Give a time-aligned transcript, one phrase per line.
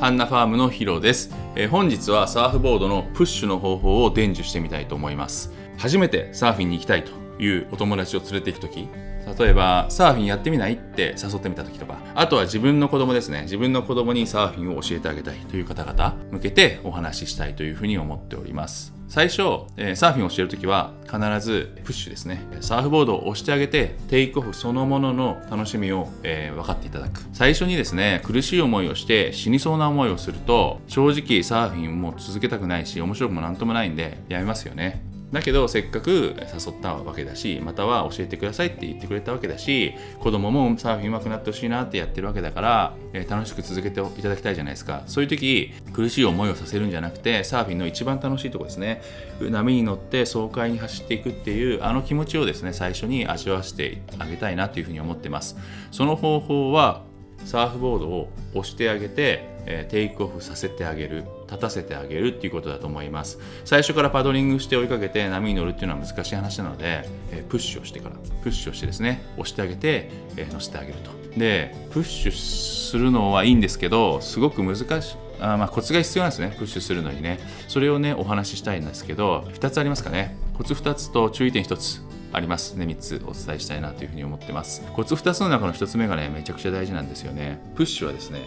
[0.00, 5.52] ハンナファームのヒロです、えー本日はサーフボードのプッシュの方法を伝授してみたいと思います。
[5.76, 8.88] 初めてサーフィンに行きたいというお友達を連れて行く時
[9.38, 13.42] 例えばサーフィンやってみないって誘ってみた時とかあとは自分の子供ですね。
[13.42, 18.99] 自分の子供にサーフィンを教えてあげたいという方々向けてお話ししたいというふうに思っております。
[19.10, 22.46] 最初、えーサーフィンをしているときは必ずプッシュですね。
[22.60, 27.20] サーフボードを押してあげてテイクオフそのものの楽しみを、えー分かっていただく。
[27.32, 35.02] 最初にですね苦しい思いをして死にそうな思いをすると正直サーフィンも続けたくないし面白くもなんともないんでやめますよね。
[35.32, 45.04] だけどせっかく誘ったわけだしまたは教えてくださいって言ってくれたわけだし子供もサーフィン上手くなってほしいなってやってるわけだから、えー楽しく続けていただきたいじゃないですか。
[45.06, 49.02] そういう時苦しい思いをさせるんじゃなくてサーフィンの一番楽しいとこですね。
[49.40, 55.56] 波に乗って爽快に走っていくっていうあの気持ちをですね最初に味わわせてあげたいなというふうに思ってます。
[55.92, 57.04] その方法は
[57.44, 63.38] サーフボードを押してあげて、えテイクオフさせてあげる立たせてあげるっていうことだと思います。
[63.64, 71.10] 最初からパドリングして追いかけて波に乗るっていうのは難しい話なので、えプッシュをしてからプッシュをしてですね押してあげて、えー乗せてあげると。
[71.36, 77.38] でプッシュするのはいいんですけどすごく難しいあまあコツが必要なんですねプッシュするのにね。
[77.68, 80.36] それをねお話ししたいんですけど2つありますかね。
[80.54, 82.09] コツ2つと注意点1つ。
[82.32, 82.74] あります。
[82.74, 84.82] ね3つお伝えしたいなというふうに思ってます。
[84.92, 87.60] コツ2つの中の1つ目がねめちゃくちゃ大事なんですよね。
[87.74, 88.42] プッシュはですね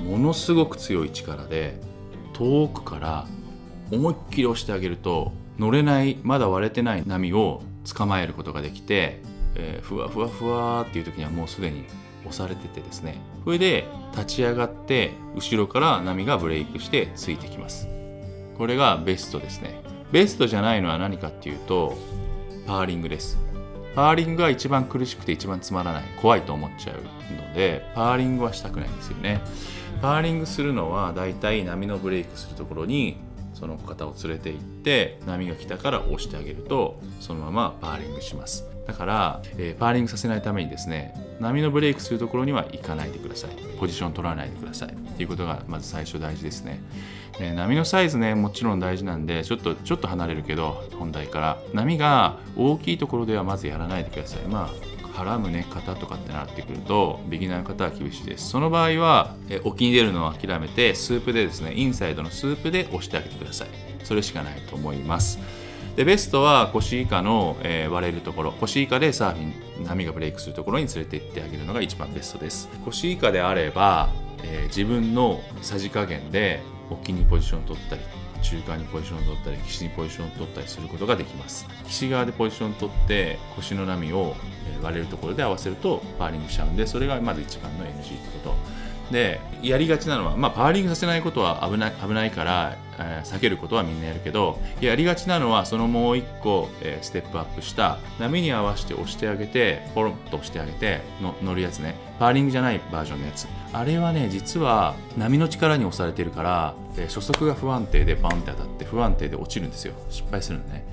[0.00, 1.78] ものすごく強い力で
[2.32, 3.26] 遠くから
[3.90, 9.20] 思いっきり押してあげると乗れないまだ割れてない波を捕まえることができて、
[9.54, 11.84] えーふわふわふわっていう時にはもうすでに
[12.24, 13.20] 押されててですね。
[13.44, 17.88] それで立ち上がって後ろから波がブレイクしてついてきます。
[18.56, 19.80] これがベストですね。
[20.12, 21.96] ベストじゃないのは何かっていうと
[22.68, 23.38] パーリングです。
[23.94, 26.02] パーリングが一番苦しくて一番つまらない。
[26.20, 26.96] 怖いと思っちゃう
[27.34, 29.40] のでパーリングはしたくないんですよね。
[30.02, 33.16] パーリングするのはだいたい波のブレイクするところに
[33.58, 38.64] その方を連れて行って波が来たから押してあげるとそのままパーリングします。
[38.86, 43.50] だから、えーパーリングさせないためにですね波のブレイクするところには行かないでください。
[43.78, 44.88] ポジション取らないでください。
[44.90, 46.80] っていうことがまず最初大事ですね。
[47.38, 51.58] で波のサイズねもちろん大事なんでちょっとちょっと離れるけど本題から。
[51.74, 54.42] 波が大きいところではまずやらないでください。
[54.42, 58.50] まあ腹胸肩とかってなってくるとビギナーの方は厳しいです。
[58.50, 63.68] その場合はえ沖に出るのを諦めてスープでですねインサイドのスープで押してあげてください。
[64.04, 65.40] それしかないと思います。
[65.96, 68.52] でベストは腰以下の、えー割れるところ。
[68.52, 72.68] 腰以下でサーフィン波がブレイクするところに連れて行ってあげるのが一番ベストです。
[72.84, 74.10] 腰以下であれば、
[74.44, 78.02] えー自分のさじ加減で沖にポジションを取ったり
[78.42, 81.66] 中間にポジションを取ったり岸にポジションを取ったりすることができます。
[81.86, 84.34] 岸側でポジションを取って腰の波を
[84.68, 88.87] え割れるところで合わせるとパーリングしちゃうんでそれがまず一番の NG ってこと。
[89.10, 101.94] でやりがちなのは、まあ、パーリングさせないことは危ない危ないから、えー避けることはみんなやるけどやりがちなのはそのもう一個、えーステップアップした波に合わせて押してあげてポロンと押してあげての乗るやつね。
[102.18, 103.46] パーリングじゃないバージョンのやつ。
[103.72, 109.94] あれはね実は波の力に押されてるから、えー初速が不安定でバンって当たって不安定で落ちるんですよ。
[110.10, 110.84] 失敗するのね。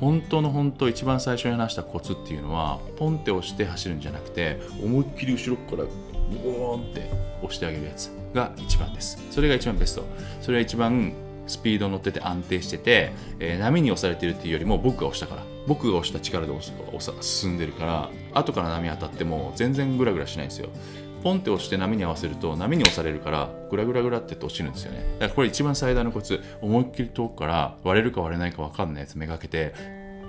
[0.00, 5.88] 本当の本当一番最初に話したコツっていうのはポンって押して走るんじゃなくて思いっきり後ろから
[6.44, 7.10] ボーンって
[7.42, 9.18] 押してあげるやつが一番です。
[9.30, 10.04] それが一番ベスト。
[10.40, 11.12] それが一番
[11.46, 15.42] スピード乗ってて安定してて、えー波に押されてるっていうよりも僕が押したから。
[15.66, 18.10] 僕が押した力で押す押さ進んでるから。
[18.34, 20.68] 後から波当たっても全然グラグラしないんですよ。
[21.22, 24.98] ポンって押して波に合わせると波に押されるからグラグラグラって落ちるんですよね。
[25.18, 26.40] だからこれ一番最大のコツ。
[26.60, 29.74] 思いっきり遠くから割れるか割れないか分かんないやつめがけて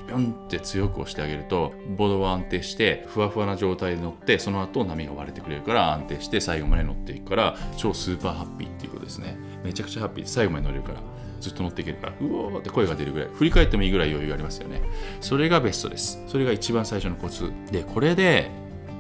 [0.07, 9.37] ピョンって強く押してあげるとボードは安定してふわふわな状態で乗ってその後波が割れてくれるから安定して最後まで乗っていくから超スーパーハッピーっていうことですね。
[9.63, 11.01] めちゃくちゃハッピー最後まで乗れるから
[11.39, 14.81] ずっと乗っていけるからうおーって声が出るぐらい振り返ってもいいぐらい余裕ありますよね。
[15.21, 16.23] それがベストです。
[16.27, 17.51] それが一番最初のコツ。
[17.71, 18.49] でこれで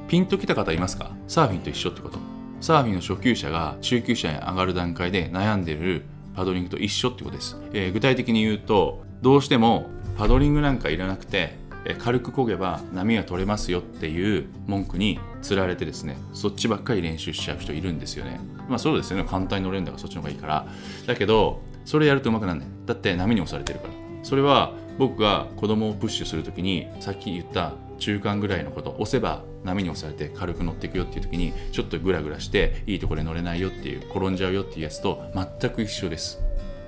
[0.07, 1.11] ピンときた方いますか？
[1.27, 2.19] サーフィンと一緒ってこと。
[2.59, 6.03] サーフィンの初級者が中級者に上がる段階で悩んでる
[6.35, 11.55] パドリングと一緒ってことです、えー具体的に言うとどうしてもパドリングなんかいらなくて
[11.99, 18.41] 軽く漕げば波が取れますよっていう文句につられてですねそっちばっかり練習しちゃう人いるんですよね。
[18.67, 19.23] まあそうですよね。
[19.23, 20.67] 簡単に乗れるんだからそっちの方がいいから。
[21.05, 22.67] だけどそれやるとうまくなんない。
[22.85, 23.93] だって波に押されてるから。
[24.23, 36.39] それは僕が子供をプッシュするときにさっき言った中間ぐらいのこと押せば波に押されて軽く乗っていくよっていう時にちょっとグラグラしていいところで乗れないよっていう転んじゃうよっていうやつと全く一緒です。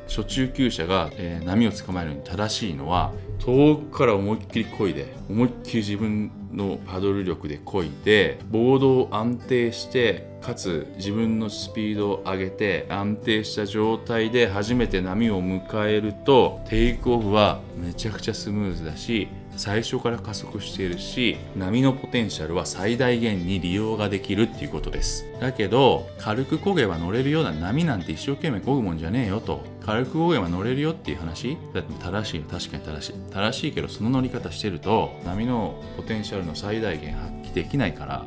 [0.09, 19.27] 初中級者が、えー、波を捕まえるのに正しいのは遠くから思いっきり漕いで思いっきり自分のパドル力で漕いでボードを安定してかつ自分のスピードを上げて安定した状態で初めて波を迎えるとテイクオフはめちゃくちゃスムーズだし
[19.57, 25.25] 最初から加速しているし波のポテンシャルは最大限に利用ができるっていうことです。
[25.41, 29.61] だけど軽く漕げば乗れるような波なんて一生懸命漕ぐもんじゃねえよと。
[29.89, 31.57] 軽く漕げば乗れるよっていう話？
[31.73, 32.45] だって正しいよ。
[32.47, 33.13] 確かに正しい。
[33.33, 38.23] 正しいけどその乗り方してると波のポテンシャルの最大限発揮できないから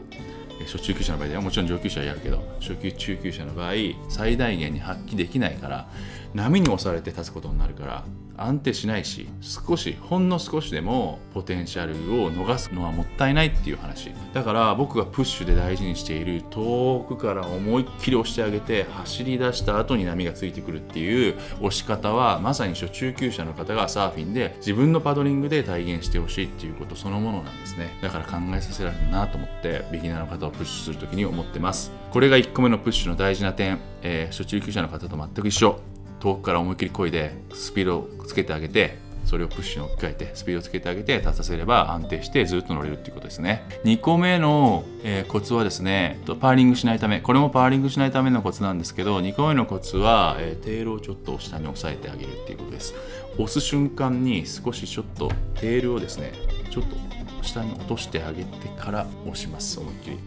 [0.66, 3.74] 初中級者の場合ではもちろん上級者はやるけど初級中級者の場合
[4.08, 5.88] 最大限に発揮できないから
[6.34, 8.04] 波に押されて立つことになるから
[8.36, 14.12] 安定しないし少しほんの少しでもポテンシャルを逃すのはもったいないっていう話。
[14.32, 27.98] だから僕がプッシュで大事にしている遠くから思いっきり押してあげて走り出した後に波がついてくるっていう押し方はまさに初中級者の方がサーフィンで自分のパドリングで体現してほしいっていうことそのものなんですね。
[28.02, 31.92] だから考えさせられるなと思ってビギナーの方をプッシュするときに思ってます。
[32.10, 35.80] これが1個目のプッシュの大事な点、えー、初中級者の方と全く一緒。
[36.22, 43.64] 遠くから思いっきり漕いでスピードをつけてあげてそれをプッシュに置き換えてスピードをつけてあげて立たせれば安定してずっと乗れるっていうことですね。
[43.84, 52.94] 2個目の、えー、コツはですねパーリングしないためこれもパーリングしないためのコツなんですけど2個目のコツは、えー、テールをちょっと下に押さえてあげるっていうことです。
[53.34, 56.32] 押す瞬間に少しちょっとテールをですね
[56.70, 56.96] ちょっと
[57.42, 59.80] 下に落としてあげてから押します。
[59.80, 60.18] 思いっきり。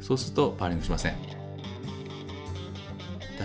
[0.00, 1.41] そうするとパーリングしません。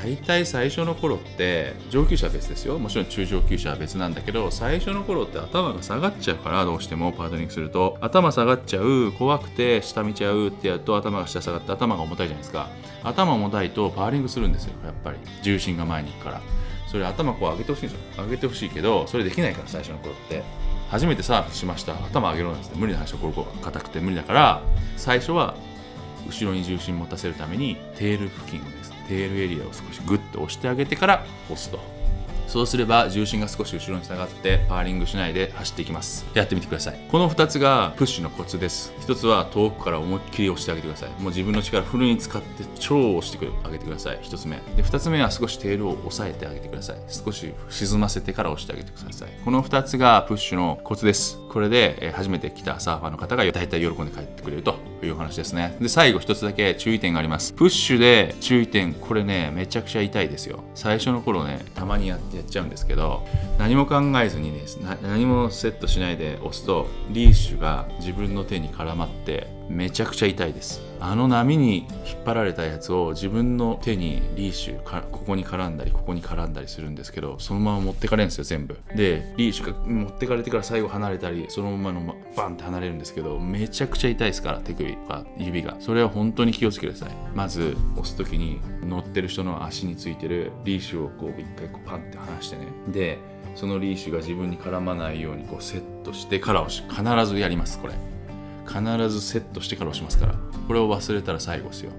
[0.03, 2.77] 大体最初の頃って上級者は別ですよ。
[2.77, 7.97] もちろん中上級者は別なんだけど最初の頃って頭が下がっちゃうからどうしてもパートニングすると。
[8.01, 12.69] 頭下がっちゃう怖くて下見ちゃうってやると頭が下下がって頭が重たいじゃないですか。
[13.03, 14.73] 頭重たいとパーリングするんですよ。
[14.83, 15.17] やっぱり。
[15.41, 16.41] 重心が前に行くから。
[16.87, 18.23] それ頭こう上げてほしいんですよ。
[18.23, 20.43] 上げてほしいけどそれできないから最初の頃って。
[20.89, 21.93] 初めてサーフしました。
[21.93, 24.61] 頭上げろなんです無理な話はここ硬くて無理だから
[24.95, 25.55] 最初は
[26.27, 28.86] 後ろに重心持たせるためにテール付近です。
[29.07, 31.79] テールエリアを少しグッと押してあげてから押すと。
[32.47, 36.25] そうすれば重心が少し後ろに下がってパーリングしないで走っていきます。
[36.33, 36.99] やってみてください。
[37.11, 38.93] この2つがプッシュのコツです。
[39.01, 41.09] 1つは遠くから思いっきり押してあげてください。
[41.21, 44.19] もう自分の力フルに使って超押してあげてください。
[44.19, 44.55] 1つ目。
[44.77, 46.97] で2つ目は少しテールを押さえてあげてください。
[47.09, 49.29] 少し沈ませてから押してあげてください。
[49.43, 51.39] この2つがプッシュのコツです。
[51.49, 54.75] これで初めて来たサーファーの方が大体喜んで帰ってくれると。
[55.05, 55.77] いう話ですね。
[55.79, 57.53] で最後1つだけ注意点があります。
[57.53, 60.63] プッシュで注意点これねめちゃくちゃ痛いですよ。
[60.75, 63.25] 最初の頃ねたまにやってやっちゃうんですけど
[63.57, 64.61] 何も考えずにね
[65.03, 70.81] 何もセットしないで押すとリーシュが自分の手に絡まってめちゃくちゃ痛いです。
[70.99, 78.79] あの波に引っ張られたやつを自分の手にリーシュここに絡んだりここに絡んだりするんですけどそのまま持ってかれるんですよ全部。
[78.95, 85.77] でリーシュが持ってかれてから最後離れたりそのままのバンって離れるんですけどめちゃくちゃ痛いですから手首とか指が。
[85.79, 87.15] それは本当に気をつけてください。
[87.35, 92.67] まず押す時に乗ってる人の足についてるリーシュをこう一回こうパンって離してね。
[92.87, 93.19] で
[93.55, 97.93] そのリーシュが自分に絡まないようにこうセットしてから押し必ずやりますこれ。
[98.67, 100.35] 必ずセットしてから押しますから。
[100.67, 101.91] これを忘れたら最後ですよ。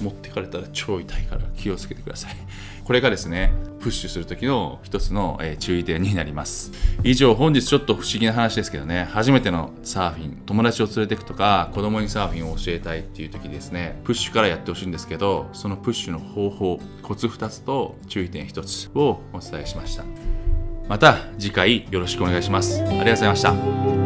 [0.00, 2.36] 持ってかれたら超痛いから気をつけてください。
[2.84, 6.72] これがですねプッシュする時の一つの、え注意点になります。
[7.02, 9.08] 以上本日ちょっと不思議な話ですけどね。
[9.10, 14.00] 初めてのサーフィン友達を連れてくとか子供にサーフィンを教えたいっていう時ですね。
[14.04, 20.04] プッシュからやってほしいんですけどそのプッシュの方法コツ2つと注意点1つをお伝えしました。
[20.88, 22.82] また次回よろしくお願いします。
[22.82, 24.01] ありがとうございました。